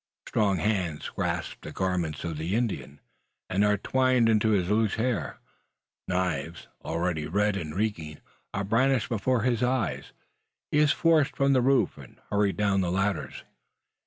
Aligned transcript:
Strong 0.27 0.57
hands 0.57 1.09
grasp 1.09 1.61
the 1.61 1.71
garments 1.71 2.23
of 2.23 2.37
the 2.39 2.55
Indian, 2.55 2.99
and 3.51 3.63
are 3.63 3.77
twined 3.77 4.27
into 4.29 4.49
his 4.49 4.67
loose 4.71 4.95
hair. 4.95 5.37
Knives, 6.07 6.67
already 6.83 7.27
red 7.27 7.55
and 7.55 7.75
reeking, 7.75 8.19
are 8.51 8.63
brandished 8.63 9.09
before 9.09 9.43
his 9.43 9.61
eyes. 9.61 10.11
He 10.71 10.79
is 10.79 10.91
forced 10.91 11.35
from 11.35 11.53
the 11.53 11.61
roof, 11.61 11.99
and 11.99 12.19
hurried 12.31 12.57
down 12.57 12.81
the 12.81 12.89
ladders. 12.89 13.43